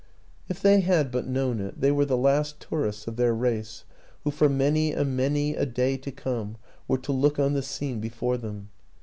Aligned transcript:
If 0.49 0.63
they 0.63 0.79
had 0.79 1.11
but 1.11 1.27
known 1.27 1.59
it, 1.59 1.79
they 1.79 1.91
were 1.91 2.05
the 2.05 2.17
last 2.17 2.59
tourists 2.59 3.05
of 3.05 3.17
their 3.17 3.35
race 3.35 3.83
who 4.23 4.31
for 4.31 4.49
many 4.49 4.93
and 4.93 5.15
many 5.15 5.53
a 5.55 5.67
day 5.67 5.95
to 5.95 6.11
come 6.11 6.57
were 6.87 6.97
to 6.97 7.11
look 7.11 7.37
on 7.37 7.53
the 7.53 7.61
scene 7.61 7.99
before 7.99 8.37
them. 8.37 8.69